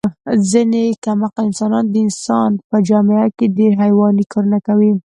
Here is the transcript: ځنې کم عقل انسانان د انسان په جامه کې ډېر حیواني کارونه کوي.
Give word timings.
ځنې 0.51 0.83
کم 1.03 1.19
عقل 1.27 1.43
انسانان 1.49 1.85
د 1.89 1.95
انسان 2.05 2.51
په 2.69 2.77
جامه 2.87 3.21
کې 3.37 3.45
ډېر 3.57 3.71
حیواني 3.81 4.23
کارونه 4.31 4.59
کوي. 4.67 4.91